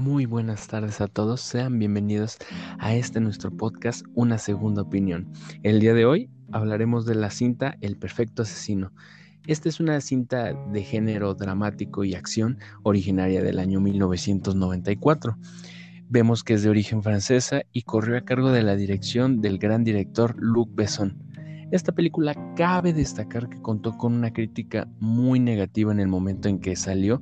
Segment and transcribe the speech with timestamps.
[0.00, 2.38] Muy buenas tardes a todos, sean bienvenidos
[2.78, 5.30] a este nuestro podcast Una Segunda Opinión.
[5.62, 8.94] El día de hoy hablaremos de la cinta El Perfecto Asesino.
[9.46, 15.36] Esta es una cinta de género dramático y acción originaria del año 1994.
[16.08, 19.84] Vemos que es de origen francesa y corrió a cargo de la dirección del gran
[19.84, 21.18] director Luc Besson.
[21.72, 26.58] Esta película cabe destacar que contó con una crítica muy negativa en el momento en
[26.58, 27.20] que salió,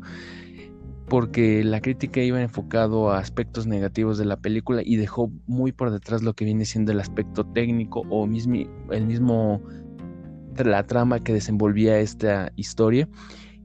[1.09, 5.91] porque la crítica iba enfocado a aspectos negativos de la película y dejó muy por
[5.91, 9.63] detrás lo que viene siendo el aspecto técnico o el mismo
[10.57, 13.09] la trama que desenvolvía esta historia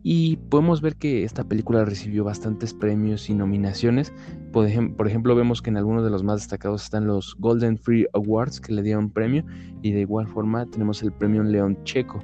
[0.03, 4.13] y podemos ver que esta película recibió bastantes premios y nominaciones.
[4.51, 8.59] Por, ejemplo, vemos que en algunos de los más destacados están los Golden Free Awards
[8.59, 9.45] que le dieron premio
[9.81, 12.21] y de igual forma tenemos el premio León Checo.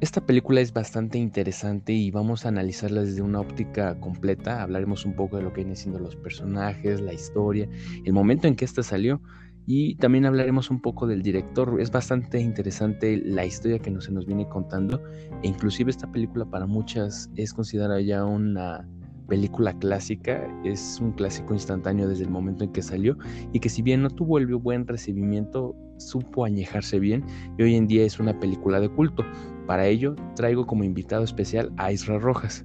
[0.00, 4.62] Esta película es bastante interesante y vamos a analizarla desde una óptica completa.
[4.62, 7.66] Hablaremos un poco de lo que vienen siendo los personajes, la historia,
[8.04, 9.22] el momento en que esta salió
[9.66, 11.80] y también hablaremos un poco del director.
[11.80, 15.02] Es bastante interesante la historia que nos, se nos viene contando.
[15.42, 18.86] E inclusive esta película para muchas es considerada ya una
[19.28, 20.46] película clásica.
[20.62, 23.16] Es un clásico instantáneo desde el momento en que salió.
[23.52, 27.24] Y que si bien no tuvo el buen recibimiento, supo añejarse bien.
[27.58, 29.24] Y hoy en día es una película de culto.
[29.66, 32.64] Para ello traigo como invitado especial a Isra Rojas.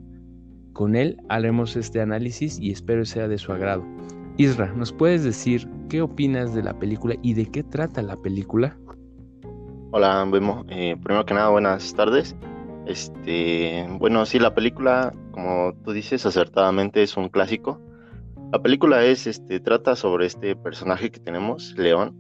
[0.74, 3.84] Con él haremos este análisis y espero sea de su agrado.
[4.38, 8.78] Isra, ¿nos puedes decir qué opinas de la película y de qué trata la película?
[9.92, 10.64] Hola, Bemo.
[10.70, 12.36] Eh, primero que nada, buenas tardes.
[12.86, 17.82] Este, bueno, sí, la película, como tú dices acertadamente, es un clásico.
[18.54, 22.16] La película es, este, trata sobre este personaje que tenemos, León,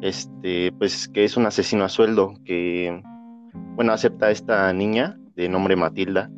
[0.00, 3.02] este, pues que es un asesino a sueldo que,
[3.52, 6.30] bueno, acepta a esta niña de nombre Matilda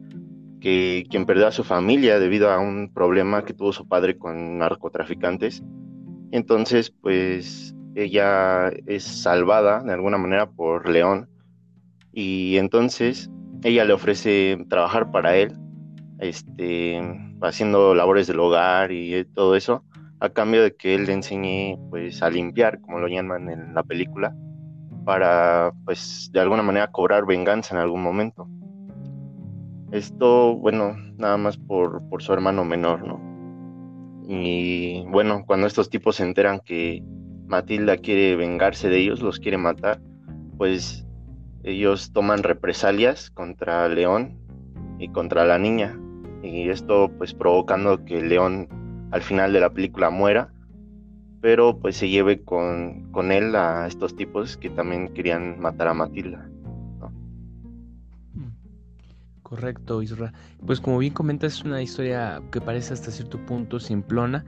[0.61, 4.58] que quien perdió a su familia debido a un problema que tuvo su padre con
[4.58, 5.62] narcotraficantes.
[6.30, 11.29] Entonces, pues ella es salvada de alguna manera por León
[12.12, 13.30] y entonces
[13.64, 15.57] ella le ofrece trabajar para él,
[16.18, 17.01] este,
[17.40, 19.84] haciendo labores del hogar y todo eso,
[20.20, 23.83] a cambio de que él le enseñe pues a limpiar, como lo llaman en la
[23.83, 24.34] película,
[25.05, 28.48] para pues de alguna manera cobrar venganza en algún momento.
[29.92, 33.20] Esto, bueno, nada más por, su hermano menor, ¿no?
[34.28, 37.02] Y bueno, cuando estos tipos se enteran que
[37.46, 40.00] Matilda quiere vengarse de ellos, los quiere matar,
[40.56, 41.05] pues
[41.64, 44.39] ellos toman represalias contra León
[45.00, 45.98] y contra la niña.
[46.42, 48.68] Y esto pues provocando que León
[49.10, 50.52] al final de la película muera,
[51.40, 55.95] pero pues se lleve con, con él a estos tipos que también querían matar a
[55.95, 56.51] Matilda.
[59.51, 60.33] Correcto, Isra.
[60.64, 64.45] Pues como bien comentas, es una historia que parece hasta cierto punto simplona,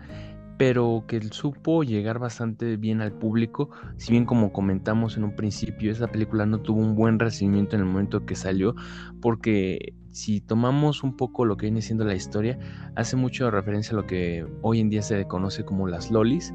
[0.58, 3.70] pero que supo llegar bastante bien al público.
[3.97, 7.82] Si bien como comentamos en un principio, esa película no tuvo un buen recibimiento en
[7.82, 8.76] el momento que salió,
[9.20, 12.60] porque si tomamos un poco lo que viene siendo la historia,
[12.94, 16.54] hace mucho referencia a lo que hoy en día se conoce como las lolis,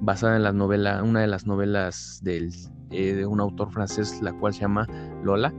[0.00, 2.52] basada en la novela, una de las novelas del,
[2.90, 4.86] eh, de un autor francés, la cual se llama
[5.22, 5.52] Lola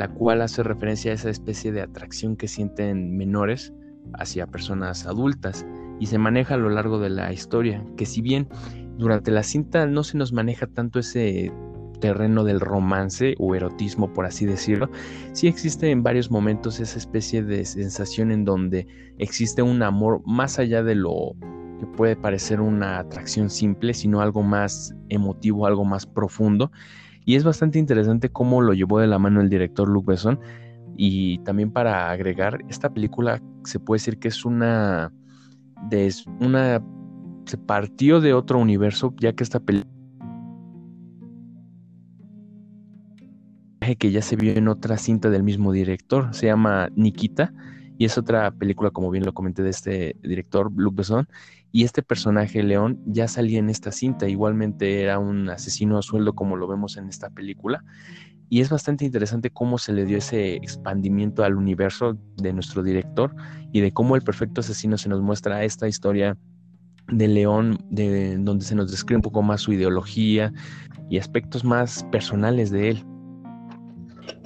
[0.00, 3.74] la cual hace referencia a esa especie de atracción que sienten menores
[4.14, 5.66] hacia personas adultas
[5.98, 8.48] y se maneja a lo largo de la historia, que si bien
[8.96, 11.52] durante la cinta no se nos maneja tanto ese
[12.00, 14.88] terreno del romance o erotismo, por así decirlo,
[15.32, 18.86] sí existe en varios momentos esa especie de sensación en donde
[19.18, 21.34] existe un amor más allá de lo
[21.80, 26.70] que puede parecer una atracción simple, sino algo más emotivo, algo más profundo,
[27.24, 30.38] y es bastante interesante cómo lo llevó de la mano el director Luc Besson.
[30.96, 35.12] Y también para agregar, esta película se puede decir que es una.
[35.88, 36.82] De, una
[37.46, 39.90] se partió de otro universo, ya que esta película.
[43.98, 47.52] que ya se vio en otra cinta del mismo director, se llama Nikita,
[47.98, 51.26] y es otra película, como bien lo comenté, de este director, Luc Besson,
[51.72, 56.34] y este personaje, León, ya salía en esta cinta, igualmente era un asesino a sueldo
[56.34, 57.84] como lo vemos en esta película.
[58.48, 63.32] Y es bastante interesante cómo se le dio ese expandimiento al universo de nuestro director
[63.72, 66.36] y de cómo el perfecto asesino se nos muestra esta historia
[67.06, 70.52] de León, de, donde se nos describe un poco más su ideología
[71.08, 73.04] y aspectos más personales de él.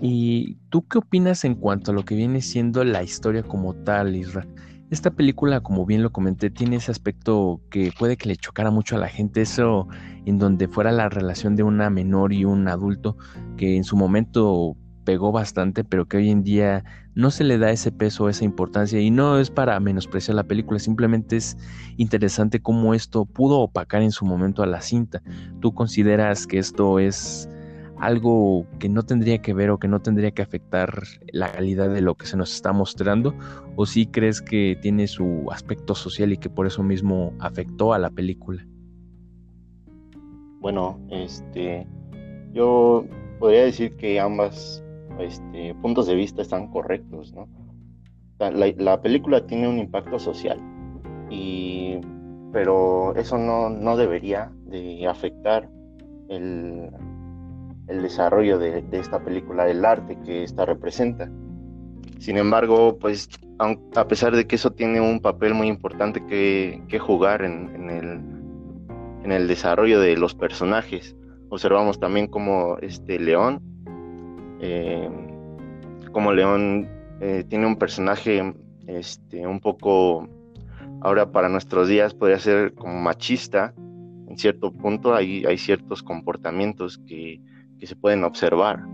[0.03, 4.15] ¿Y tú qué opinas en cuanto a lo que viene siendo la historia como tal,
[4.17, 4.49] Israel?
[4.95, 8.95] Esta película, como bien lo comenté, tiene ese aspecto que puede que le chocara mucho
[8.95, 9.89] a la gente, eso
[10.25, 13.17] en donde fuera la relación de una menor y un adulto,
[13.57, 16.85] que en su momento pegó bastante, pero que hoy en día
[17.17, 20.79] no se le da ese peso, esa importancia, y no es para menospreciar la película,
[20.79, 21.57] simplemente es
[21.97, 25.23] interesante cómo esto pudo opacar en su momento a la cinta.
[25.61, 27.49] ¿Tú consideras que esto es
[28.05, 31.03] algo que no tendría que ver o que no tendría que afectar
[31.33, 33.35] la calidad de lo que se nos está mostrando?
[33.77, 37.99] ¿O sí crees que tiene su aspecto social y que por eso mismo afectó a
[37.99, 38.67] la película?
[40.61, 41.87] Bueno, este,
[42.53, 43.05] yo
[43.39, 44.83] podría decir que ambas
[45.19, 47.49] este, puntos de vista están correctos, ¿no?
[48.39, 50.61] La, película tiene un impacto social,
[51.31, 51.99] y,
[52.53, 55.71] pero eso no, no debería de afectar
[56.29, 56.91] el,
[57.89, 61.31] el desarrollo de, esta película, el arte que esta representa.
[62.19, 63.29] Sin embargo, pues
[63.59, 68.21] a pesar de que eso tiene un papel muy importante que, que jugar en, el,
[69.25, 71.15] en el desarrollo de los personajes,
[71.51, 73.61] observamos también como este León,
[74.61, 75.09] eh,
[76.13, 76.89] como León
[77.21, 78.55] eh, tiene un personaje
[78.87, 80.29] este, un poco,
[81.03, 83.75] ahora para nuestros días podría ser como machista,
[84.29, 87.41] en cierto punto hay, hay ciertos comportamientos que,
[87.83, 88.85] se pueden observar.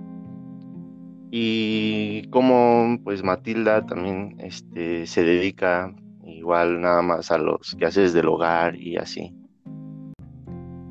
[1.30, 5.94] Y como pues Matilda también este, se dedica
[6.24, 9.32] igual nada más a los quehaceres del hogar y así.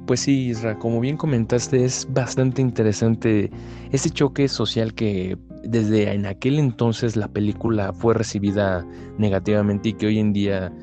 [0.07, 3.51] Pues sí, Isra, como bien comentaste, es bastante interesante
[3.91, 8.87] ese choque social que desde en aquel entonces la película fue recibida
[9.17, 10.73] negativamente y que hoy en día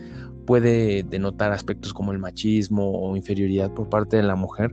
[0.47, 4.73] puede denotar aspectos como el machismo o inferioridad por parte de la mujer,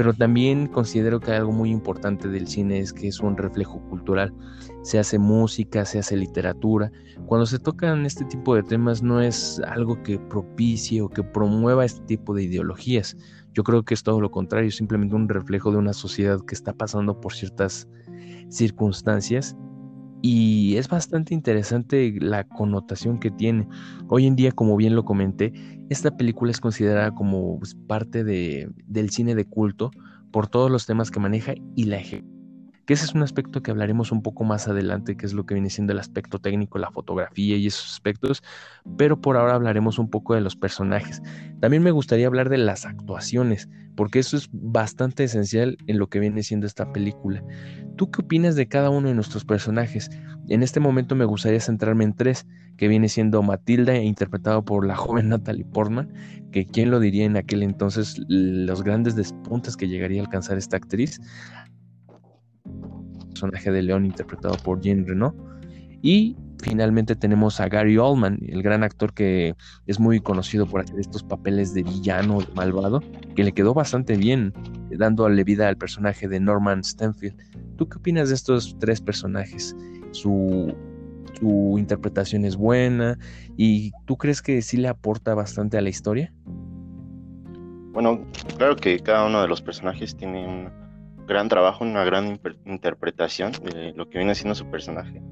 [0.00, 4.32] pero también considero que algo muy importante del cine es que es un reflejo cultural.
[4.80, 6.90] Se hace música, se hace literatura.
[7.26, 11.84] Cuando se tocan este tipo de temas no es algo que propicie o que promueva
[11.84, 13.14] este tipo de ideologías,
[13.52, 16.72] yo creo que es todo lo contrario, simplemente un reflejo de una sociedad que está
[16.72, 17.86] pasando por ciertas
[18.48, 19.54] circunstancias
[20.22, 23.68] y es bastante interesante la connotación que tiene.
[24.08, 25.52] Hoy en día, como bien lo comenté,
[25.88, 29.90] esta película es considerada como pues, parte de, del cine de culto
[30.30, 32.39] por todos los temas que maneja y la ejecución
[32.90, 35.54] que ese es un aspecto que hablaremos un poco más adelante, que es lo que
[35.54, 38.42] viene siendo el aspecto técnico, la fotografía y esos aspectos,
[38.96, 41.22] pero por ahora hablaremos un poco de los personajes.
[41.60, 46.18] También me gustaría hablar de las actuaciones, porque eso es bastante esencial en lo que
[46.18, 47.44] viene siendo esta película.
[47.94, 50.10] ¿Tú qué opinas de cada uno de nuestros personajes?
[50.48, 52.44] En este momento me gustaría centrarme en tres,
[52.76, 56.12] que viene siendo Matilda, interpretado por la joven Natalie Portman,
[56.50, 60.78] que quién lo diría en aquel entonces los grandes despuntes que llegaría a alcanzar esta
[60.78, 61.20] actriz
[63.40, 65.34] personaje de León interpretado por Jean Reno.
[66.02, 69.54] Y finalmente tenemos a Gary Oldman, el gran actor que
[69.86, 73.00] es muy conocido por hacer estos papeles de villano, malvado,
[73.34, 74.52] que le quedó bastante bien,
[74.90, 77.36] dándole vida al personaje de Norman Stanfield.
[77.76, 79.74] ¿Tú qué opinas de estos tres personajes?
[80.12, 80.74] Su,
[81.38, 83.18] su interpretación es buena
[83.56, 86.32] y ¿tú crees que sí le aporta bastante a la historia?
[87.92, 88.20] Bueno,
[88.56, 90.79] claro que cada uno de los personajes tiene un
[91.30, 95.22] gran trabajo, una gran interpretación de lo que viene siendo su personaje.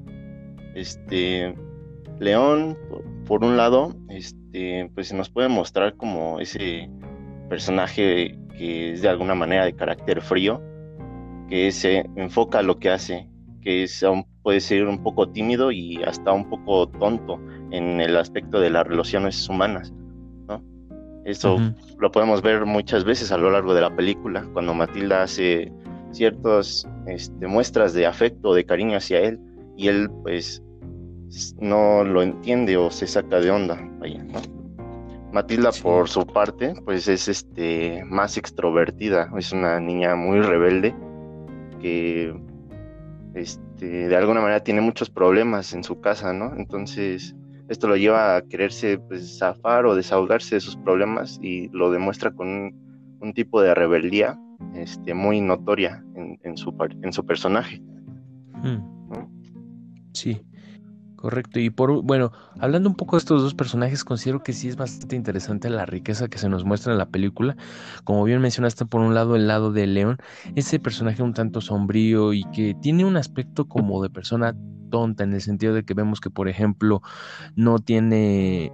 [0.73, 1.53] Este
[2.19, 2.77] León,
[3.27, 6.89] por, un lado, este, pues se nos puede mostrar como ese
[7.49, 10.61] personaje que es de alguna manera de carácter frío,
[11.49, 13.27] que se enfoca a lo que hace,
[13.61, 14.05] que es,
[14.41, 18.87] puede ser un poco tímido y hasta un poco tonto en el aspecto de las
[18.87, 19.93] relaciones humanas.
[20.47, 20.63] ¿no?
[21.25, 21.57] Eso
[21.97, 25.71] lo podemos ver muchas veces a lo largo de la película, cuando Matilda hace
[26.11, 29.39] ciertas este, muestras de afecto, de cariño hacia él,
[29.77, 30.63] y él pues
[31.59, 33.79] no lo entiende o se saca de onda.
[35.31, 40.95] Matilda por su parte pues es este más extrovertida, es una niña muy rebelde
[41.79, 42.33] que
[43.35, 46.55] este, de alguna manera tiene muchos problemas en su casa, ¿no?
[46.55, 47.35] Entonces
[47.69, 52.31] esto lo lleva a quererse pues, zafar o desahogarse de sus problemas y lo demuestra
[52.31, 52.73] con
[53.21, 54.39] un tipo de rebeldía
[54.75, 57.81] este, muy notoria en, su, en su personaje.
[58.63, 58.99] Hmm.
[60.13, 60.41] Sí,
[61.15, 61.59] correcto.
[61.59, 65.15] Y por bueno, hablando un poco de estos dos personajes, considero que sí es bastante
[65.15, 67.55] interesante la riqueza que se nos muestra en la película.
[68.03, 70.17] Como bien mencionaste, por un lado, el lado de León,
[70.55, 74.55] ese personaje un tanto sombrío y que tiene un aspecto como de persona
[74.89, 77.01] tonta, en el sentido de que vemos que, por ejemplo,
[77.55, 78.71] no tiene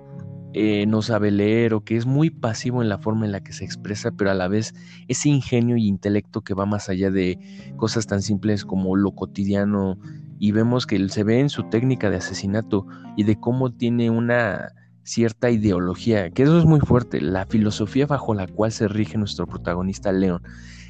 [0.58, 3.52] eh, no sabe leer o que es muy pasivo en la forma en la que
[3.52, 4.74] se expresa, pero a la vez
[5.10, 7.38] ese ingenio y intelecto que va más allá de
[7.76, 10.00] cosas tan simples como lo cotidiano
[10.40, 14.70] y vemos que se ve en su técnica de asesinato y de cómo tiene una
[15.06, 19.48] cierta ideología, que eso es muy fuerte, la filosofía bajo la cual se rige nuestro
[19.48, 20.42] protagonista León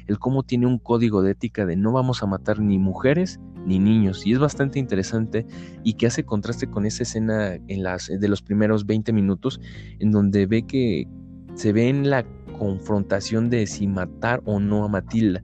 [0.06, 3.78] el cómo tiene un código de ética de no vamos a matar ni mujeres ni
[3.78, 4.26] niños.
[4.26, 5.46] Y es bastante interesante
[5.82, 9.60] y que hace contraste con esa escena en las, de los primeros 20 minutos,
[9.98, 11.08] en donde ve que
[11.54, 12.24] se ve en la
[12.58, 15.42] confrontación de si matar o no a Matilda,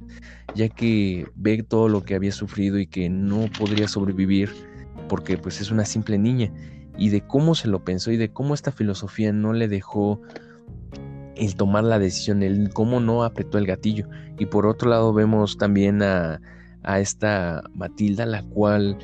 [0.55, 4.51] ya que ve todo lo que había sufrido y que no podría sobrevivir
[5.09, 6.51] porque pues es una simple niña
[6.97, 10.21] y de cómo se lo pensó y de cómo esta filosofía no le dejó
[11.37, 14.09] el tomar la decisión, el cómo no apretó el gatillo.
[14.39, 16.41] Y por otro lado vemos también a,
[16.83, 18.99] a esta Matilda, la cual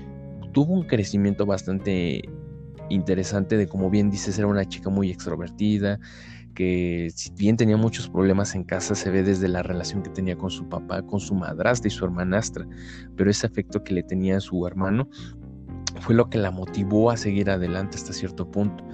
[0.53, 2.23] tuvo un crecimiento bastante
[2.91, 5.99] interesante de como bien dices, era una chica muy extrovertida,
[6.55, 10.37] que si bien tenía muchos problemas en casa, se ve desde la relación que tenía
[10.37, 12.67] con su papá, con su madrastra y su hermanastra,
[13.17, 15.09] pero ese afecto que le tenía a su hermano
[16.01, 18.85] fue lo que la motivó a seguir adelante hasta cierto punto.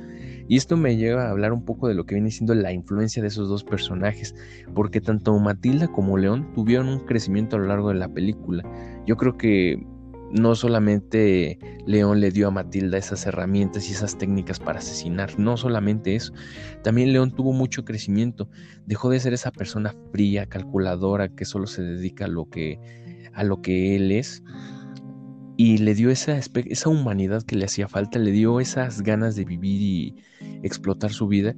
[0.46, 3.22] Y esto me lleva a hablar un poco de lo que viene siendo la influencia
[3.22, 4.34] de esos dos personajes,
[4.74, 8.62] porque tanto Matilda como León tuvieron un crecimiento a lo largo de la película.
[9.06, 9.86] Yo creo que
[10.32, 15.56] no solamente León le dio a Matilda esas herramientas y esas técnicas para asesinar, no
[15.56, 16.32] solamente eso,
[16.82, 18.48] también León tuvo mucho crecimiento,
[18.84, 22.80] dejó de ser esa persona fría, calculadora, que solo se dedica a lo que,
[23.32, 24.42] a lo que él es,
[25.56, 29.44] y le dio esa, esa humanidad que le hacía falta, le dio esas ganas de
[29.44, 30.14] vivir y
[30.62, 31.54] explotar su vida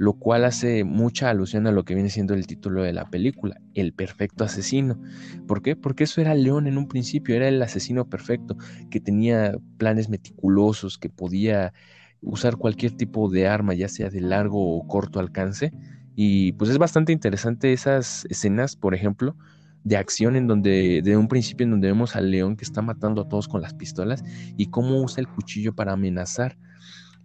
[0.00, 3.60] lo cual hace mucha alusión a lo que viene siendo el título de la película,
[3.74, 4.98] El perfecto asesino.
[5.46, 5.76] ¿Por qué?
[5.76, 8.56] Porque eso era León en un principio, era el asesino perfecto,
[8.90, 11.74] que tenía planes meticulosos, que podía
[12.22, 15.70] usar cualquier tipo de arma, ya sea de largo o corto alcance.
[16.16, 19.36] Y pues es bastante interesante esas escenas, por ejemplo,
[19.84, 23.22] de acción en donde, de un principio en donde vemos al león que está matando
[23.22, 24.22] a todos con las pistolas
[24.56, 26.56] y cómo usa el cuchillo para amenazar.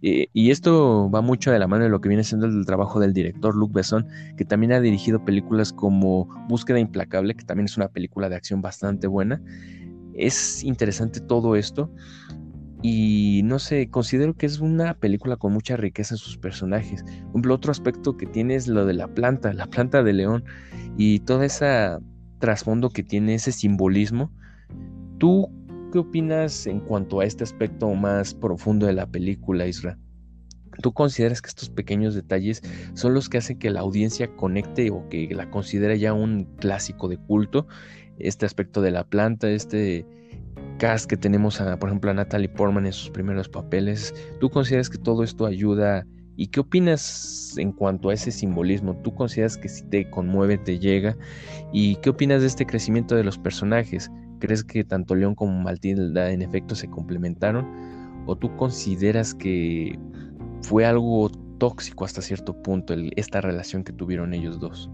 [0.02, 3.00] Eh, y esto va mucho de la mano de lo que viene siendo el trabajo
[3.00, 7.76] del director Luc Besson, que también ha dirigido películas como Búsqueda Implacable, que también es
[7.76, 9.42] una película de acción bastante buena.
[10.14, 11.90] Es interesante todo esto
[12.82, 17.04] y no sé, considero que es una película con mucha riqueza en sus personajes.
[17.32, 20.44] Un otro aspecto que tiene es lo de la planta, la planta de león
[20.96, 21.98] y todo ese
[22.38, 24.30] trasfondo que tiene ese simbolismo.
[25.18, 25.50] ¿Tú
[25.92, 29.98] ¿Qué opinas en cuanto a este aspecto más profundo de la película, Isra?
[30.82, 32.62] ¿Tú consideras que estos pequeños detalles
[32.94, 37.08] son los que hacen que la audiencia conecte o que la considere ya un clásico
[37.08, 37.66] de culto?
[38.18, 40.04] Este aspecto de la planta, este
[40.78, 44.12] cast que tenemos, a, por ejemplo, a Natalie Portman en sus primeros papeles.
[44.40, 46.04] ¿Tú consideras que todo esto ayuda?
[46.36, 48.94] ¿Y qué opinas en cuanto a ese simbolismo?
[49.02, 51.16] ¿Tú consideras que si te conmueve, te llega?
[51.72, 54.10] ¿Y qué opinas de este crecimiento de los personajes?
[54.38, 57.66] ¿Crees que tanto León como Matilda en efecto se complementaron?
[58.26, 59.98] ¿O tú consideras que
[60.62, 64.90] fue algo tóxico hasta cierto punto esta relación que tuvieron ellos dos?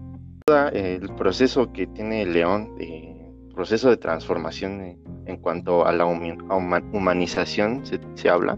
[0.73, 8.29] El proceso que tiene León, el proceso de transformación en cuanto a la humanización se,
[8.29, 8.57] habla,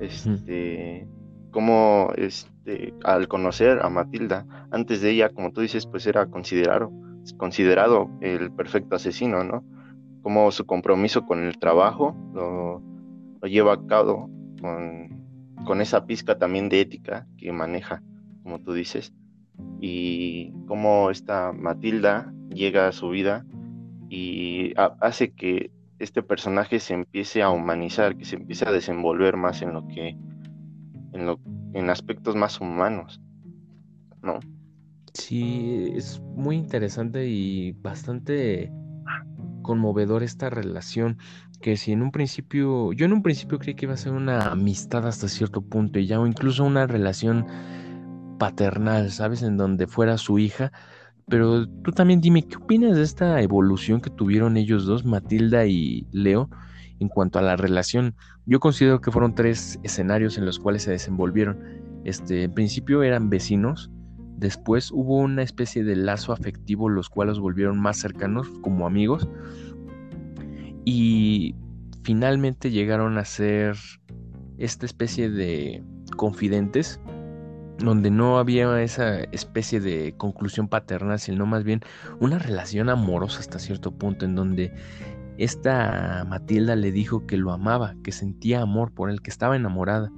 [0.00, 1.06] este,
[1.56, 6.92] como este, al conocer a Matilda, antes de ella, como tú dices, pues era considerado,
[7.38, 9.64] considerado el perfecto asesino, ¿no?
[10.20, 12.82] como su compromiso con el trabajo lo,
[13.48, 14.28] lleva a cabo
[14.60, 18.02] con, esa pizca también de ética que maneja,
[18.42, 19.14] como tú dices,
[19.80, 23.46] y cómo esta Matilda llega a su vida
[24.10, 29.62] y hace que este personaje se empiece a humanizar, que se empiece a desenvolver más
[29.62, 30.18] en lo que,
[31.16, 31.40] en, lo,
[31.74, 33.20] en aspectos más humanos,
[34.22, 34.38] ¿no?
[35.14, 38.70] Sí, es muy interesante y bastante
[39.62, 41.18] conmovedor esta relación
[41.60, 44.52] que si en un principio, yo en un principio creí que iba a ser una
[44.52, 47.46] amistad hasta cierto punto y ya o incluso una relación
[48.38, 49.42] paternal, ¿sabes?
[49.42, 50.70] En donde fuera su hija.
[51.28, 56.06] Pero tú también dime, ¿qué opinas de esta evolución que tuvieron ellos dos, Matilda y
[56.12, 56.48] Leo,
[57.00, 58.14] en cuanto a la relación?
[58.46, 61.58] Yo considero que fueron tres escenarios en los cuales se desenvolvieron.
[62.04, 63.90] Este, en principio eran vecinos,
[64.36, 69.28] Después hubo una especie de lazo afectivo, los cuales volvieron más cercanos como amigos.
[70.84, 71.54] Y
[72.02, 73.76] finalmente llegaron a ser
[74.58, 75.82] esta especie de
[76.16, 77.00] confidentes,
[77.78, 81.80] donde no había esa especie de conclusión paterna, sino más bien
[82.20, 84.70] una relación amorosa hasta cierto punto, en donde
[85.38, 90.12] esta Matilda le dijo que lo amaba, que sentía amor por él, que estaba enamorada,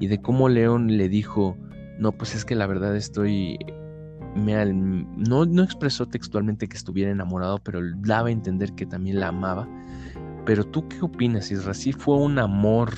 [0.00, 1.56] y de cómo León le dijo,
[1.98, 3.58] no, pues es que la verdad estoy...
[4.34, 9.28] Me, no, no expresó textualmente que estuviera enamorado, pero daba a entender que también la
[9.28, 9.68] amaba.
[10.44, 11.72] Pero tú qué opinas, Isra?
[11.72, 12.90] ¿Sí fue un amor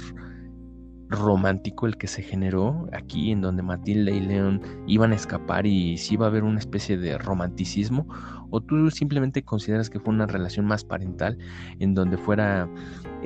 [1.08, 5.99] romántico el que se generó aquí, en donde Matilda y León iban a escapar y
[5.99, 8.08] si iba a haber una especie de romanticismo?
[8.50, 11.38] ¿O tú simplemente consideras que fue una relación más parental
[11.78, 12.68] en donde fuera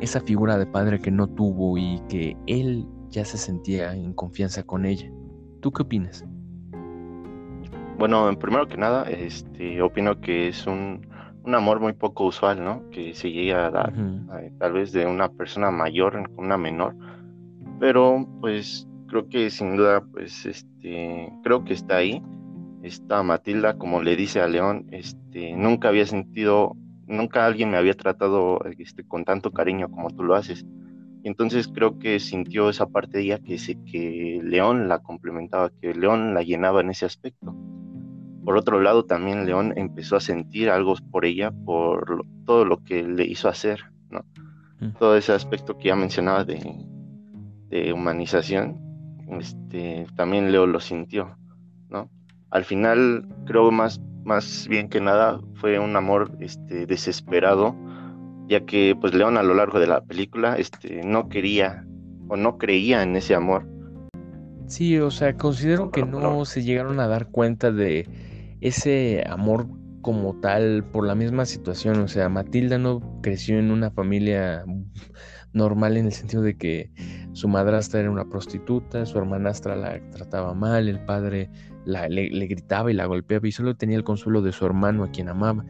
[0.01, 4.63] esa figura de padre que no tuvo y que él ya se sentía en confianza
[4.63, 5.11] con ella?
[5.61, 6.25] ¿Tú qué opinas?
[7.99, 11.07] Bueno, primero que nada, este, opino que es un,
[11.45, 12.89] amor muy poco usual, ¿no?
[12.91, 13.93] Que se llega a dar,
[14.59, 16.95] tal vez de una persona mayor con una menor,
[17.79, 22.23] pero pues creo que sin duda, pues, este, creo que está ahí.
[22.83, 27.95] Esta Matilda, como le dice a León, este, nunca había sentido, nunca alguien me había
[27.95, 30.65] tratado este, con tanto cariño como tú lo haces.
[31.23, 35.93] Y entonces creo que sintió esa parte de ella que, que León la complementaba, que
[35.93, 37.55] León la llenaba en ese aspecto.
[38.45, 43.03] Por otro lado, también León empezó a sentir algo por ella, por todo lo que
[43.03, 44.25] le hizo hacer, ¿no?
[44.81, 44.93] Mm.
[44.99, 46.59] Todo ese aspecto que ya mencionaba de,
[47.69, 48.81] de humanización,
[49.39, 51.37] este, también Leo lo sintió.
[52.51, 57.77] Al final, creo más, más bien que nada, fue un amor este, desesperado,
[58.49, 61.87] ya que pues León a lo largo de la película este, no quería
[62.29, 63.67] o no creía en ese amor.
[64.67, 68.09] Sí, o sea, considero que no se llegaron a dar cuenta de
[68.61, 69.67] ese amor
[70.01, 72.01] como tal por la misma situación.
[72.01, 74.65] O sea, Matilda no creció en una familia
[75.53, 76.91] normal en el sentido de que
[77.33, 81.51] su madrastra era una prostituta, su hermanastra la trataba mal, el padre
[81.85, 85.11] le, le, gritaba y la golpeaba y solo tenía el consuelo de su hermano a
[85.11, 85.65] quien amaba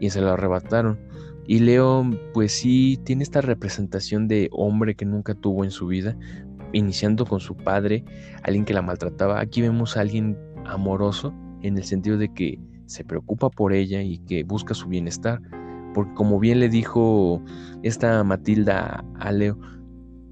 [0.00, 0.98] y se lo arrebataron.
[1.46, 6.16] Y Leo pues sí tiene esta representación de hombre que nunca tuvo en su vida,
[6.72, 8.04] iniciando con su padre,
[8.42, 9.40] alguien que la maltrataba.
[9.40, 14.18] Aquí vemos a alguien amoroso en el sentido de que se preocupa por ella y
[14.18, 15.40] que busca su bienestar
[15.94, 17.40] porque como bien le dijo
[17.82, 19.56] esta Matilda a Leo,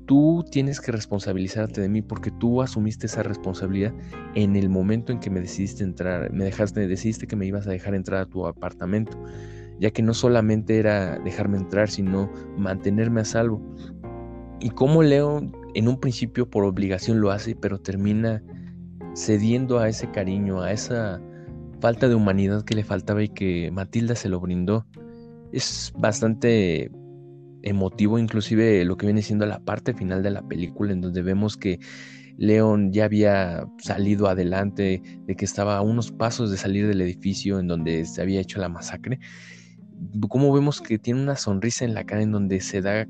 [0.06, 3.92] tú tienes que responsabilizarte de mí porque tú asumiste esa responsabilidad
[4.34, 7.70] en el momento en que me decidiste entrar, me dejaste, decidiste que me ibas a
[7.70, 9.18] dejar entrar a tu apartamento,
[9.80, 13.62] ya que no solamente era dejarme entrar, sino mantenerme a salvo.
[14.60, 15.40] Y como Leo
[15.74, 18.42] en un principio por obligación lo hace, pero termina
[19.14, 21.20] cediendo a ese cariño, a esa
[21.80, 24.86] falta de humanidad que le faltaba y que Matilda se lo brindó
[25.52, 26.90] es bastante
[27.62, 31.56] emotivo, inclusive lo que viene siendo la parte final de la película, en donde vemos
[31.56, 31.78] que
[32.36, 37.58] León ya había salido adelante, de que estaba a unos pasos de salir del edificio
[37.58, 39.20] en donde se había hecho la masacre.
[40.28, 43.06] Como vemos que tiene una sonrisa en la cara en donde se da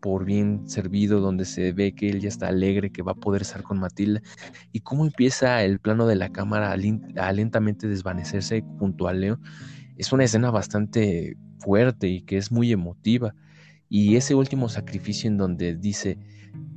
[0.00, 3.42] por bien servido, donde se ve que él ya está alegre, que va a poder
[3.42, 4.22] estar con Matilda,
[4.70, 9.40] y cómo empieza el plano de la cámara a, lentamente desvanecerse junto a Leo.
[9.96, 13.34] Es una escena bastante fuerte y que es muy emotiva.
[13.88, 16.18] Y ese último sacrificio en donde dice,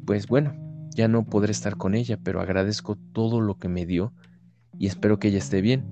[0.06, 0.54] pues bueno,
[0.96, 4.14] ya no podré estar con ella, pero agradezco todo lo que me dio
[4.78, 5.86] y espero que ella esté bien.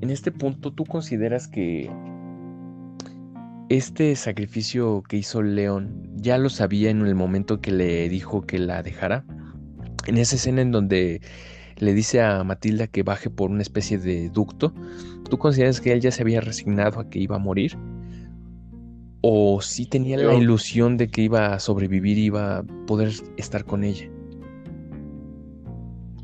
[0.00, 1.90] En este punto, ¿tú consideras que
[3.68, 8.58] este sacrificio que hizo León ya lo sabía en el momento que le dijo que
[8.58, 9.24] la dejara?
[10.06, 11.22] En esa escena en donde
[11.78, 14.74] le dice a Matilda que baje por una especie de ducto,
[15.28, 17.76] ¿tú consideras que él ya se había resignado a que iba a morir?
[19.26, 23.64] ¿O sí tenía la ilusión de que iba a sobrevivir y iba a poder estar
[23.64, 24.10] con ella?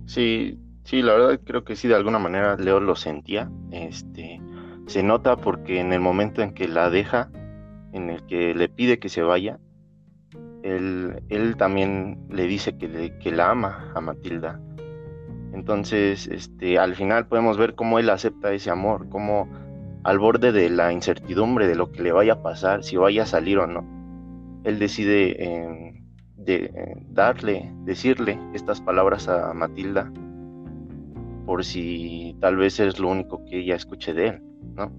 [0.05, 3.51] Sí, sí, la verdad creo que sí, de alguna manera Leo lo sentía.
[3.71, 4.39] Este,
[4.87, 7.31] se nota porque en el momento en que la deja,
[7.95, 9.59] en el que le pide que se vaya,
[10.63, 14.61] él, él también le dice que, que la ama a Matilda
[15.53, 19.49] entonces, este, al final podemos ver cómo él acepta ese amor, cómo
[20.05, 23.27] al borde de la incertidumbre de lo que le vaya a pasar, si vaya a
[23.27, 23.85] salir o no,
[24.65, 30.11] él decide em, de, eh, darle, decirle estas palabras a Matilda
[31.47, 34.43] por si tal vez es lo único que ella escuche de él,
[34.77, 34.93] ¿no?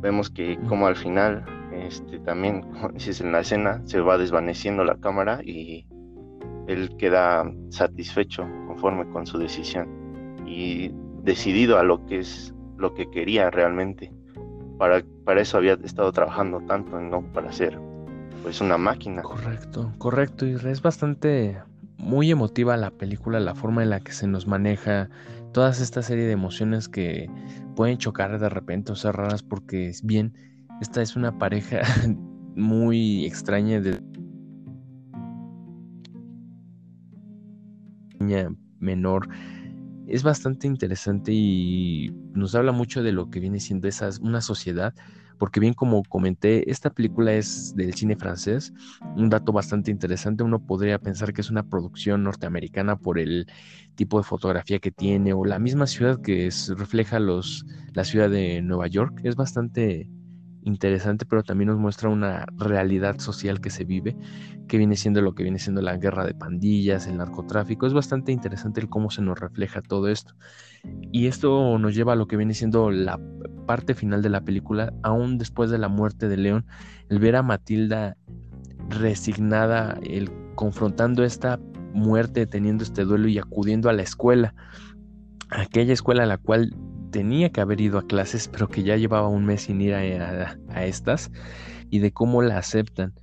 [0.00, 4.84] Vemos que como al final, este, también, como dices en la escena, se va desvaneciendo
[4.84, 5.86] la cámara y
[6.66, 9.88] él queda satisfecho, conforme con su decisión
[10.46, 10.90] y
[11.22, 14.12] decidido a lo que es lo que quería realmente.
[14.78, 17.78] Para, para eso había estado trabajando tanto, no para ser
[18.42, 19.22] pues una máquina.
[19.22, 20.46] Correcto, correcto.
[20.46, 21.58] Y es bastante
[21.98, 25.08] muy emotiva la película, la forma en la que se nos maneja
[25.52, 27.30] todas esta serie de emociones que
[27.74, 30.34] pueden chocar de repente o ser raras porque es bien,
[30.80, 31.80] esta es una pareja
[32.54, 34.00] muy extraña de
[38.78, 39.28] menor
[40.08, 44.94] es bastante interesante y nos habla mucho de lo que viene siendo esa, una sociedad
[45.38, 48.72] porque bien como comenté, esta película es del cine francés,
[49.16, 53.46] un dato bastante interesante, uno podría pensar que es una producción norteamericana por el
[53.94, 58.62] tipo de fotografía que tiene o la misma ciudad que refleja los, la ciudad de
[58.62, 60.08] Nueva York, es bastante
[60.66, 64.16] interesante, pero también nos muestra una realidad social que se vive,
[64.66, 67.86] que viene siendo lo que viene siendo la guerra de pandillas, el narcotráfico.
[67.86, 70.34] Es bastante interesante el cómo se nos refleja todo esto.
[71.12, 73.20] Y esto nos lleva a lo que viene siendo la
[73.66, 76.66] parte final de la película, aún después de la muerte de León,
[77.08, 78.16] el ver a Matilda
[78.88, 81.60] resignada, el confrontando esta
[81.94, 84.54] muerte, teniendo este duelo y acudiendo a la escuela,
[85.50, 86.74] aquella escuela a la cual
[87.10, 90.84] tenía que haber ido a clases, pero que ya llevaba un mes sin ir a,
[90.84, 91.30] estas,
[91.90, 93.14] y de cómo la aceptan.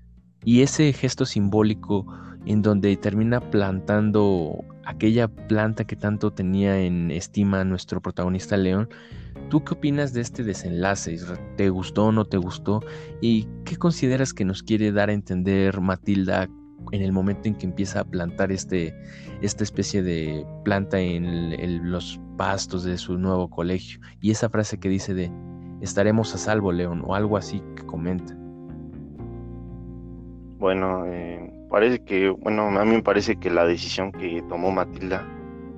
[0.43, 2.05] Y ese gesto simbólico
[2.45, 8.89] en donde termina plantando aquella planta que tanto tenía en estima nuestro protagonista León.
[9.49, 11.17] ¿Tú qué opinas de este desenlace?
[11.55, 12.81] ¿Te gustó o no te gustó?
[13.21, 16.49] ¿Y qué consideras que nos quiere dar a entender Matilda
[16.91, 18.93] en el momento en que empieza a plantar este,
[19.41, 23.99] esta especie de planta en, los pastos de su nuevo colegio.
[24.21, 25.31] Y esa frase que dice de
[25.81, 28.35] estaremos a salvo, León, o algo así que comenta.
[30.57, 35.27] Bueno, eh, parece que, bueno, a mí me parece que la decisión que tomó Matilda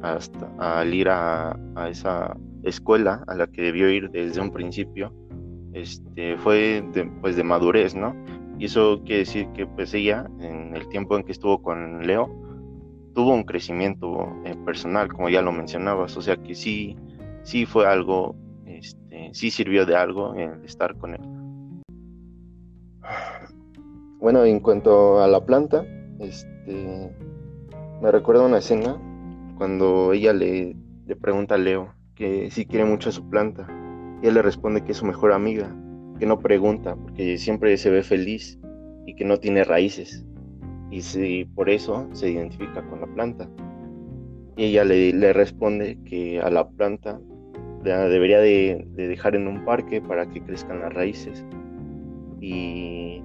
[0.03, 1.57] hasta al ir a,
[1.89, 5.13] esa escuela a la que debió ir desde un principio,
[5.73, 8.15] este, fue de, pues de madurez, ¿no?
[8.57, 12.29] Y eso quiere decir que pues ella, en el tiempo en que estuvo con Leo,
[13.13, 16.95] tuvo un crecimiento eh, personal, como ya lo mencionabas, o sea que sí,
[17.43, 21.21] sí fue algo, este, sí sirvió de algo el estar con él.
[24.19, 25.85] Bueno, en cuanto a la planta,
[26.19, 27.11] este,
[28.01, 28.97] me recuerda una escena
[29.57, 33.67] cuando ella le, le pregunta a Leo que sí quiere mucho a su planta,
[34.21, 35.73] y él le responde que es su mejor amiga,
[36.19, 38.59] que no pregunta, porque siempre se ve feliz
[39.05, 40.25] y que no tiene raíces.
[40.91, 43.49] Y si, por eso se identifica con la planta.
[44.57, 47.19] Y ella le, responde que a la planta
[47.83, 51.45] debería de, dejar en un parque para que crezcan las raíces.
[52.39, 53.21] Y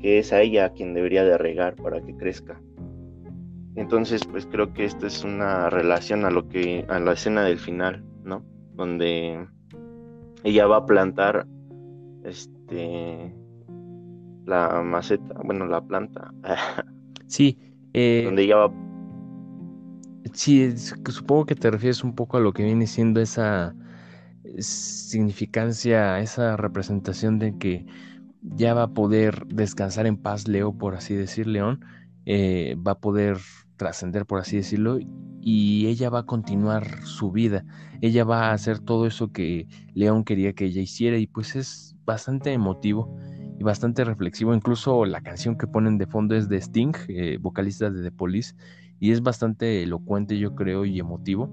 [0.00, 2.60] que es a ella quien debería de regar para que crezca.
[3.76, 7.58] Entonces, pues creo que esta es una relación a lo que a la escena del
[7.58, 8.44] final, ¿no?
[8.74, 9.46] Donde
[10.44, 11.46] ella va a plantar
[12.24, 13.34] este
[14.46, 16.32] la maceta, bueno, la planta.
[17.26, 17.58] Sí.
[17.94, 18.72] Eh, donde ella va.
[20.34, 23.74] Sí, supongo que te refieres un poco a lo que viene siendo esa
[24.58, 27.86] significancia, esa representación de que
[28.42, 31.84] ya va a poder descansar en paz Leo, por así decir, León,
[32.26, 33.38] eh, va a poder
[33.76, 34.98] trascender, por así decirlo,
[35.40, 37.64] y ella va a continuar su vida.
[38.00, 41.93] Ella va a hacer todo eso que León quería que ella hiciera y pues es
[42.04, 43.16] bastante emotivo
[43.58, 44.54] y bastante reflexivo.
[44.54, 48.54] Incluso la canción que ponen de fondo es de Sting, eh, vocalista de The Police,
[49.00, 51.50] y es bastante elocuente, yo creo, y emotivo,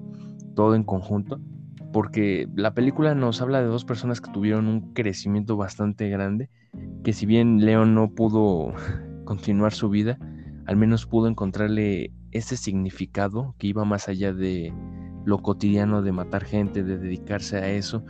[0.55, 1.39] todo en conjunto,
[1.91, 6.49] porque la película nos habla de dos personas que tuvieron un crecimiento bastante grande,
[7.03, 8.73] que si bien León no pudo
[9.25, 10.17] continuar su vida,
[10.65, 14.73] al menos pudo encontrarle ese significado que iba más allá de
[15.25, 18.03] lo cotidiano de matar gente, de dedicarse a eso,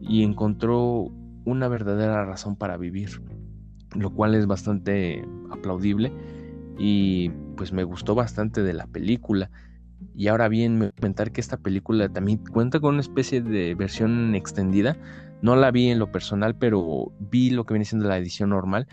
[0.00, 1.10] y encontró
[1.44, 3.22] una verdadera razón para vivir,
[3.94, 6.12] lo cual es bastante aplaudible
[6.78, 9.50] y pues me gustó bastante de la película.
[10.14, 14.34] Y ahora bien, me comentar que esta película también cuenta con una especie de versión
[14.34, 14.96] extendida.
[15.42, 18.86] No la vi en lo personal, pero vi lo que viene siendo la edición normal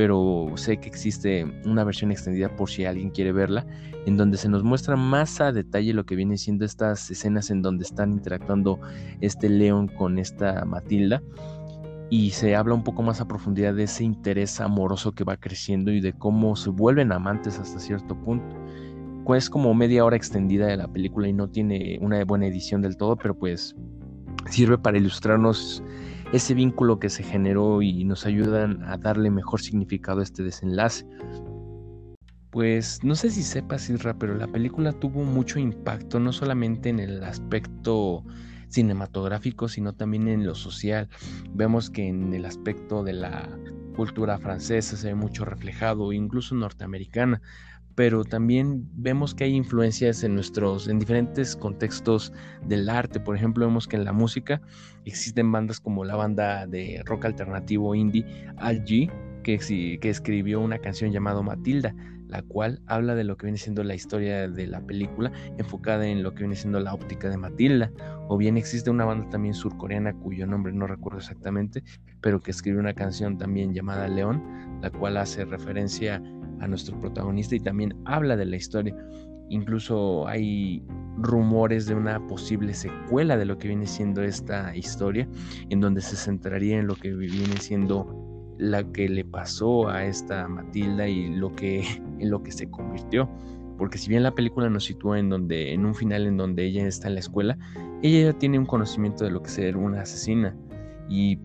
[0.00, 3.66] pero sé que existe una versión extendida por si alguien quiere verla,
[4.06, 7.62] en donde se nos muestra más a detalle lo que viene siendo estas escenas en
[7.62, 8.80] donde están interactuando
[9.20, 11.22] este León con esta Matilda
[12.10, 15.92] y se habla un poco más a profundidad de ese interés amoroso que va creciendo
[15.92, 18.56] y de cómo se vuelven amantes hasta cierto punto.
[19.36, 22.96] Es como media hora extendida de la película y no tiene una buena edición del
[22.96, 23.76] todo, pero pues
[24.50, 25.84] sirve para ilustrarnos
[26.32, 31.06] ese vínculo que se generó y nos ayudan a darle mejor significado a este desenlace.
[32.50, 36.98] Pues no sé si sepas, Isra, pero la película tuvo mucho impacto, no solamente en
[36.98, 38.24] el aspecto
[38.70, 41.08] cinematográfico, sino también en lo social.
[41.52, 43.48] Vemos que en el aspecto de la
[43.94, 47.42] cultura francesa se ve mucho reflejado, incluso norteamericana
[48.00, 52.32] pero también vemos que hay influencias en nuestros, en diferentes contextos
[52.66, 53.20] del arte.
[53.20, 54.62] Por ejemplo, vemos que en la música
[55.04, 58.24] existen bandas como la banda de rock alternativo indie
[58.56, 61.94] Al G, que, que escribió una canción llamada Matilda,
[62.30, 66.22] la cual habla de lo que viene siendo la historia de la película, enfocada en
[66.22, 67.90] lo que viene siendo la óptica de Matilda.
[68.28, 71.82] O bien existe una banda también surcoreana cuyo nombre no recuerdo exactamente,
[72.20, 74.42] pero que escribe una canción también llamada León,
[74.80, 76.22] la cual hace referencia
[76.60, 78.94] a nuestro protagonista y también habla de la historia.
[79.48, 80.84] Incluso hay
[81.16, 85.28] rumores de una posible secuela de lo que viene siendo esta historia,
[85.68, 88.29] en donde se centraría en lo que viene siendo
[88.60, 91.80] la que le pasó a esta Matilda y lo que
[92.18, 93.28] en lo que se convirtió.
[93.78, 96.86] Porque si bien la película nos sitúa en donde, en un final en donde ella
[96.86, 97.58] está en la escuela,
[98.02, 100.54] ella ya tiene un conocimiento de lo que es ser una asesina.
[101.08, 101.38] Y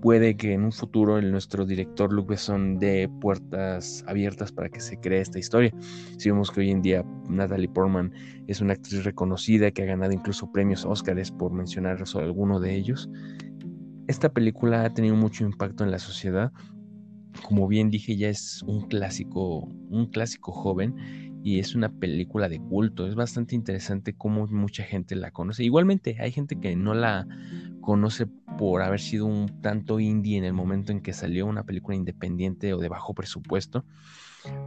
[0.00, 4.80] puede que en un futuro el, nuestro director Luc Besson dé puertas abiertas para que
[4.80, 5.72] se cree esta historia.
[6.18, 8.12] Si vemos que hoy en día Natalie Portman
[8.48, 13.08] es una actriz reconocida que ha ganado incluso premios Oscars por mencionar alguno de ellos,
[14.08, 16.52] esta película ha tenido mucho impacto en la sociedad.
[17.44, 22.58] Como bien dije, ya es un clásico, un clásico joven y es una película de
[22.58, 23.06] culto.
[23.06, 25.64] Es bastante interesante cómo mucha gente la conoce.
[25.64, 27.26] Igualmente, hay gente que no la
[27.80, 28.26] conoce
[28.58, 32.72] por haber sido un tanto indie en el momento en que salió una película independiente
[32.74, 33.84] o de bajo presupuesto,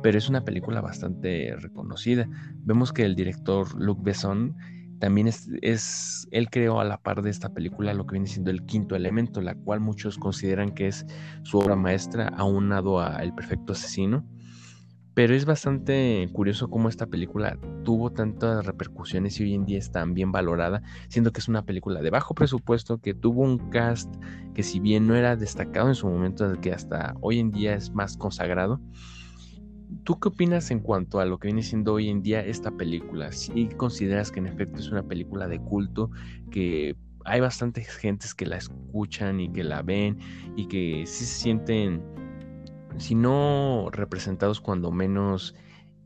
[0.04, 2.30] pero es una película bastante reconocida.
[2.64, 4.56] Vemos que el director Luc Besson
[5.00, 8.66] también es, él creó a la par de esta película lo que viene siendo el
[8.66, 11.06] quinto elemento, la cual muchos consideran que es
[11.44, 14.26] su obra maestra, aunado a El Perfecto Asesino.
[15.16, 19.92] Pero es bastante curioso cómo esta película tuvo tantas repercusiones y hoy en día es
[19.92, 24.14] tan bien valorada, siendo que es una película de bajo presupuesto, que tuvo un cast
[24.54, 27.92] que si bien no era destacado en su momento, que hasta hoy en día es
[27.92, 28.80] más consagrado,
[30.04, 33.32] ¿Tú qué opinas en cuanto a lo que viene siendo hoy en día esta película?
[33.32, 36.12] ¿Si consideras que en efecto es una película de culto,
[36.52, 40.18] que hay bastantes gentes que la escuchan y que la ven
[40.56, 42.04] y que sí se sienten,
[42.98, 45.56] si no representados, cuando menos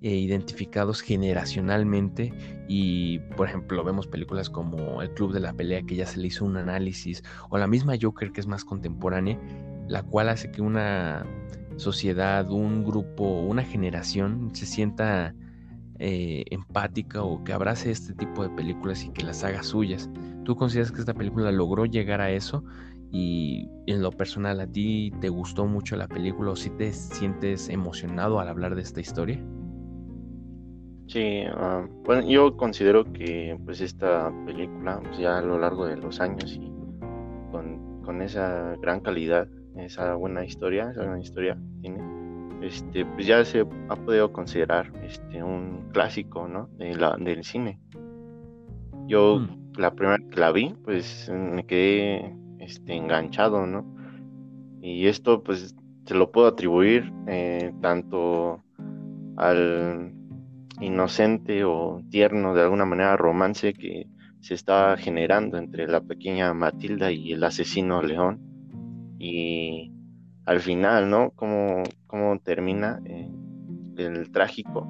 [0.01, 2.33] eh, identificados generacionalmente
[2.67, 6.27] y por ejemplo vemos películas como El Club de la Pelea que ya se le
[6.27, 9.39] hizo un análisis o la misma Joker que es más contemporánea,
[9.87, 11.25] la cual hace que una
[11.77, 15.33] sociedad, un grupo, una generación se sienta
[15.99, 20.09] eh, empática o que abrace este tipo de películas y que las haga suyas.
[20.43, 22.63] ¿Tú consideras que esta película logró llegar a eso?
[23.11, 27.69] Y en lo personal, ¿a ti te gustó mucho la película o si te sientes
[27.69, 29.39] emocionado al hablar de esta historia?
[31.07, 35.97] Sí, ah, bueno, yo considero que pues esta película, pues, ya a lo largo de
[35.97, 36.71] los años y
[37.51, 41.99] con, con esa gran calidad esa buena historia, esa gran historia tiene,
[42.61, 46.67] este, pues ya se ha podido considerar este, un clásico, ¿no?
[46.77, 47.79] De la, del cine.
[49.07, 49.79] Yo mm.
[49.79, 53.85] la primera que la vi, pues me quedé este, enganchado, ¿no?
[54.81, 58.61] Y esto, pues, se lo puedo atribuir eh, tanto
[59.37, 60.13] al
[60.81, 64.07] inocente o tierno, de alguna manera romance que
[64.41, 68.52] se está generando entre la pequeña Matilda y el asesino León
[69.23, 69.89] y
[70.45, 71.31] al final, ¿no?
[71.31, 73.31] Cómo, cómo termina eh,
[73.95, 74.85] el trágico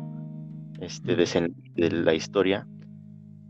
[0.80, 2.67] este, de, la historia,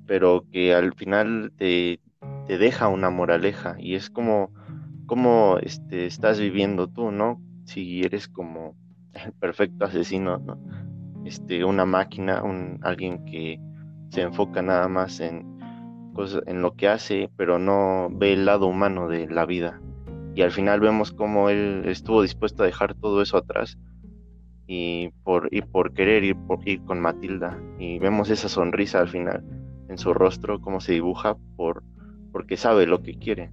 [0.05, 2.01] pero que al final te,
[2.49, 4.51] deja una moraleja y es como,
[5.05, 7.41] como este, estás viviendo tú, ¿no?
[7.63, 8.75] Si eres como
[9.13, 10.59] el perfecto asesino, ¿no?
[11.23, 13.57] Este, una máquina, un, alguien que
[14.09, 15.45] se enfoca nada más en,
[16.13, 19.79] cosas, en lo que hace, pero no ve el lado humano de la vida
[20.35, 23.77] y al final vemos cómo él estuvo dispuesto a dejar todo eso atrás
[24.67, 29.09] y por, y por querer ir, por, ir con Matilda y vemos esa sonrisa al
[29.09, 29.43] final
[29.89, 31.83] en su rostro, cómo se dibuja por,
[32.31, 33.51] porque sabe lo que quiere.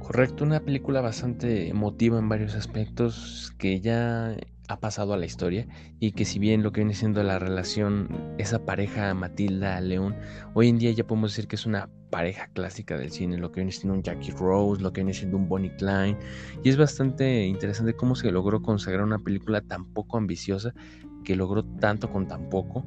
[0.00, 4.36] Correcto, una película bastante emotiva en varios aspectos que ya
[4.72, 5.66] ha pasado a la historia
[6.00, 10.16] y que si bien lo que viene siendo la relación, esa pareja Matilda León,
[10.54, 13.60] hoy en día ya podemos decir que es una pareja clásica del cine, lo que
[13.60, 16.16] viene siendo un Jackie Rose, lo que viene siendo un Bonnie Klein,
[16.62, 20.74] y es bastante interesante cómo se logró consagrar una película tan poco ambiciosa,
[21.24, 22.84] que logró tanto con tan poco,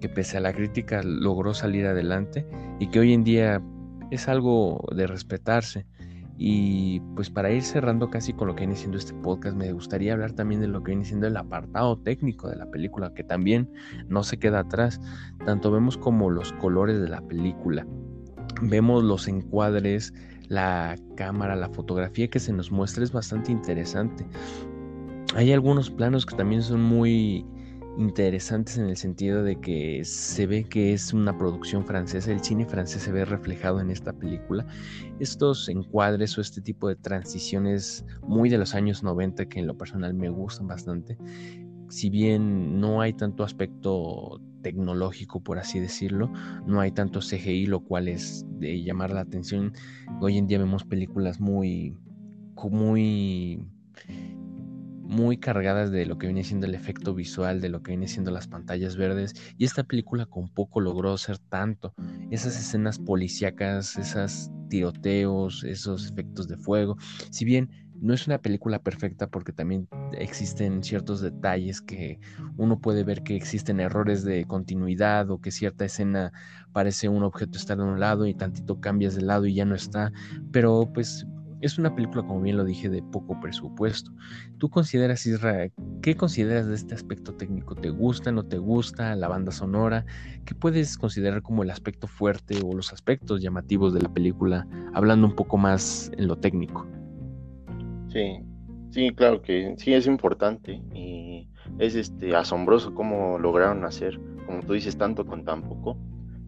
[0.00, 2.46] que pese a la crítica logró salir adelante
[2.80, 3.62] y que hoy en día
[4.10, 5.86] es algo de respetarse.
[6.38, 10.12] Y pues para ir cerrando casi con lo que viene siendo este podcast, me gustaría
[10.12, 13.70] hablar también de lo que viene siendo el apartado técnico de la película, que también
[14.08, 15.00] no se queda atrás.
[15.44, 17.86] Tanto vemos como los colores de la película,
[18.60, 20.12] vemos los encuadres,
[20.48, 24.26] la cámara, la fotografía que se nos muestra es bastante interesante.
[25.34, 27.44] Hay algunos planos que también son muy
[27.98, 32.66] interesantes en el sentido de que se ve que es una producción francesa, el cine
[32.66, 34.66] francés se ve reflejado en esta película.
[35.18, 39.76] Estos encuadres o este tipo de transiciones muy de los años 90 que en lo
[39.76, 41.16] personal me gustan bastante,
[41.88, 46.32] si bien no hay tanto aspecto tecnológico, por así decirlo,
[46.66, 49.72] no hay tanto CGI, lo cual es de llamar la atención.
[50.20, 51.96] Hoy en día vemos películas muy,
[52.70, 53.64] muy
[55.06, 58.30] muy cargadas de lo que viene siendo el efecto visual, de lo que viene siendo
[58.30, 61.94] las pantallas verdes, y esta película con poco logró ser tanto.
[62.30, 66.96] Esas escenas policíacas, esos tiroteos, esos efectos de fuego,
[67.30, 72.18] si bien no es una película perfecta porque también existen ciertos detalles que
[72.56, 76.32] uno puede ver que existen errores de continuidad o que cierta escena
[76.72, 79.74] parece un objeto estar de un lado y tantito cambias de lado y ya no
[79.74, 80.12] está,
[80.52, 81.26] pero pues
[81.60, 84.12] es una película, como bien lo dije, de poco presupuesto.
[84.58, 87.74] ¿Tú consideras, Israel, qué consideras de este aspecto técnico?
[87.74, 89.14] ¿Te gusta, no te gusta?
[89.16, 90.04] ¿La banda sonora?
[90.44, 95.26] ¿Qué puedes considerar como el aspecto fuerte o los aspectos llamativos de la película, hablando
[95.26, 96.86] un poco más en lo técnico?
[98.08, 98.40] Sí,
[98.90, 104.74] sí, claro que sí es importante y es este asombroso cómo lograron hacer, como tú
[104.74, 105.98] dices, tanto con tan poco,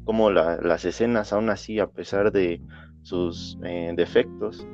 [0.04, 2.62] como las escenas aún así, a pesar de
[3.02, 4.66] sus eh, defectos,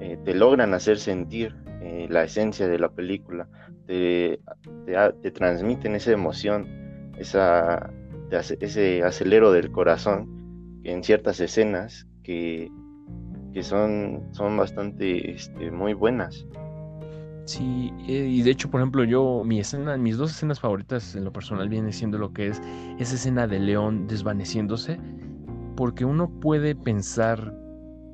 [0.00, 3.48] eh, te logran hacer sentir eh, la esencia de la película,
[3.86, 4.40] te,
[5.22, 6.66] te, transmiten esa emoción,
[7.16, 12.70] ese acelero del corazón en ciertas escenas que,
[13.52, 16.46] que son, son bastante este, muy buenas.
[17.44, 21.24] Sí, eh, y de hecho, por ejemplo, yo, mi escena, mis dos escenas favoritas en
[21.24, 22.60] lo personal viene siendo lo que es
[22.98, 25.00] esa escena de León desvaneciéndose,
[25.74, 27.54] porque uno puede pensar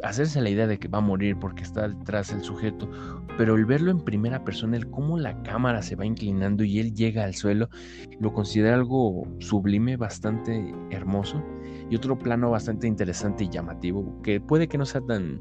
[0.03, 2.91] hacerse la idea de que va a morir porque está detrás el sujeto,
[3.37, 6.95] pero el verlo en primera persona, el cómo la cámara se va inclinando y él
[6.95, 7.69] llega al suelo,
[8.21, 11.43] lo considera algo sublime, bastante hermoso
[11.91, 15.41] y otro plano bastante interesante y llamativo, que puede que no sea tan,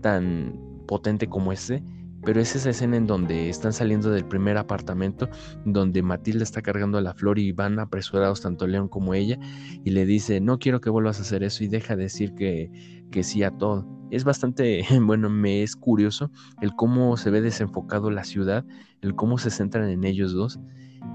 [0.00, 1.82] tan potente como este,
[2.24, 5.28] pero es esa escena en donde están saliendo del primer apartamento,
[5.64, 9.38] donde Matilda está cargando la flor y van apresurados tanto León como ella,
[9.84, 12.99] y le dice, no quiero que vuelvas a hacer eso, y deja de decir que,
[13.10, 13.86] que sí a todo.
[14.10, 18.64] Es bastante, bueno, me es curioso el cómo se ve desenfocado la ciudad,
[19.00, 20.60] el cómo se centran en ellos dos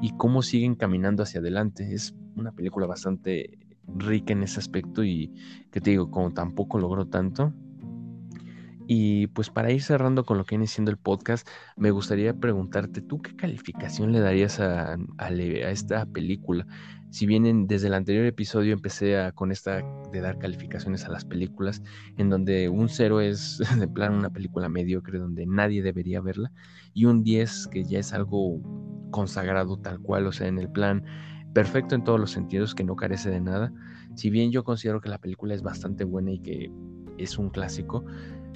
[0.02, 1.94] y cómo siguen caminando hacia adelante.
[1.94, 5.32] Es una película bastante rica en ese aspecto y
[5.72, 7.54] que te digo, como tampoco logró tanto,
[8.88, 13.02] y pues para ir cerrando con lo que viene siendo el podcast, me gustaría preguntarte,
[13.02, 14.98] ¿tú qué calificación le darías a,
[15.70, 16.68] esta película?
[17.10, 21.26] Si bien desde el anterior episodio empecé a, con esta de dar calificaciones a las
[21.26, 21.82] películas,
[22.18, 26.52] en donde un cero es de plan una película mediocre donde nadie debería verla,
[26.94, 28.62] y un 10 que ya es algo
[29.12, 31.04] consagrado tal cual, o sea, en el plan
[31.54, 33.72] perfecto en todos los sentidos, que no carece de nada.
[34.14, 36.70] Si bien yo considero que la película es bastante buena y que
[37.18, 38.04] es un clásico,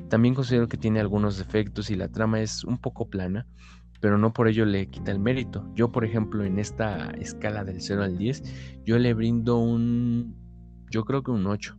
[0.10, 3.48] también considero que tiene algunos defectos y la trama es un poco plana,
[4.02, 5.66] pero no por ello le quita el mérito.
[5.76, 10.36] Yo, por ejemplo, en esta escala del 0 al 10, yo le brindo un,
[10.90, 11.78] yo creo que un 8,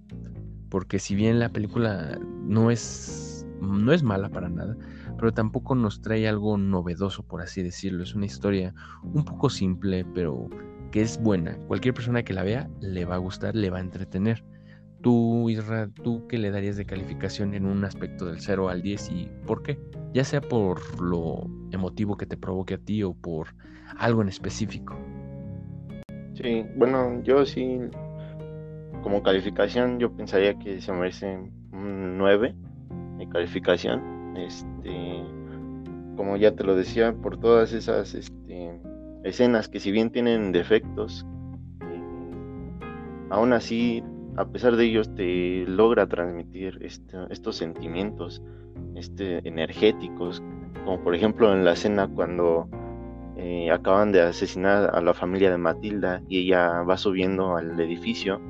[0.68, 4.76] porque si bien la película no es, no es mala para nada,
[5.18, 8.02] pero tampoco nos trae algo novedoso, por así decirlo.
[8.02, 10.48] Es una historia un poco simple, pero
[10.92, 11.56] que es buena.
[11.66, 14.44] Cualquier persona que la vea le va a gustar, le va a entretener.
[15.02, 19.10] Tú, Isra, ¿tú qué le darías de calificación en un aspecto del 0 al 10
[19.10, 19.78] y por qué?
[20.12, 23.48] Ya sea por lo emotivo que te provoque a ti o por
[23.96, 24.94] algo en específico.
[26.34, 27.78] Sí, bueno, yo sí,
[29.02, 31.38] como calificación, yo pensaría que se merece
[31.72, 32.54] un 9
[33.18, 34.36] de calificación.
[34.36, 35.22] Este,
[36.16, 38.80] como ya te lo decía, por todas esas este,
[39.24, 41.26] escenas que si bien tienen defectos,
[41.82, 42.02] eh,
[43.30, 44.02] aún así
[44.40, 48.42] a pesar de ellos te logra transmitir este, estos sentimientos
[48.96, 50.42] este, energéticos,
[50.84, 52.66] como por ejemplo en la escena cuando
[53.36, 58.40] eh, acaban de asesinar a la familia de Matilda y ella va subiendo al edificio.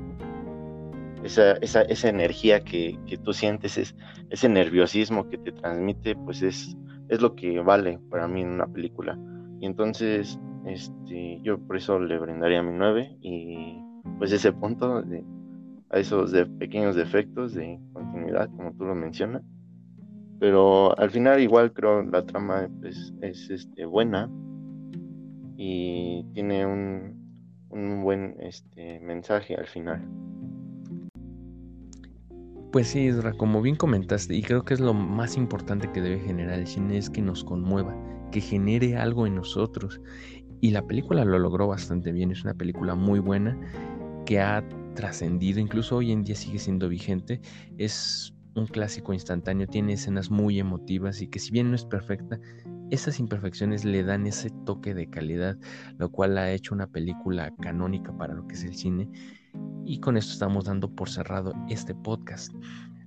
[1.23, 3.95] Esa, esa, esa energía que, que, tú sientes, es,
[4.31, 6.75] ese nerviosismo que te transmite, pues es,
[7.09, 9.19] es lo que vale para mí en una película.
[9.59, 13.77] Y entonces, este, yo por eso le brindaría mi 9 y
[14.17, 15.03] pues ese punto
[15.91, 19.43] a esos de pequeños defectos de continuidad, como tú lo mencionas.
[20.39, 24.29] Pero al final igual creo la trama es este, buena
[25.55, 30.01] y tiene un, un buen este, mensaje al final.
[32.71, 36.19] Pues sí, Isra, como bien comentaste, y creo que es lo más importante que debe
[36.19, 37.93] generar el cine, es que nos conmueva,
[38.31, 39.99] que genere algo en nosotros.
[40.61, 43.59] Y la película lo logró bastante bien, es una película muy buena
[44.25, 44.63] que ha
[44.93, 47.41] trascendido, incluso hoy en día sigue siendo vigente,
[47.77, 52.39] es un clásico instantáneo, tiene escenas muy emotivas y que si bien no es perfecta,
[52.89, 55.57] esas imperfecciones le dan ese toque de calidad,
[55.97, 59.09] lo cual ha hecho una película canónica para lo que es el cine.
[59.85, 62.53] Y con esto estamos dando por cerrado este podcast.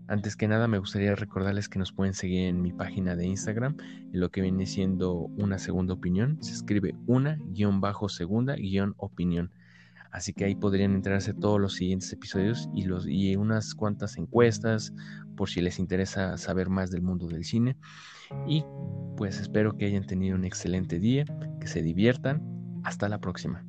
[0.07, 3.77] Antes que nada me gustaría recordarles que nos pueden seguir en mi página de Instagram,
[4.13, 6.39] en lo que viene siendo una segunda opinión.
[6.43, 9.51] Se escribe una guion bajo segunda guion opinión.
[10.15, 14.95] Así que ahí podrían enterarse todos los siguientes episodios y, y unas cuantas encuestas
[15.37, 17.77] por si les interesa saber más del mundo del cine.
[18.47, 18.65] Y
[19.17, 21.25] pues espero que hayan tenido un excelente día,
[21.61, 22.41] que se diviertan.
[22.85, 23.67] Hasta la próxima.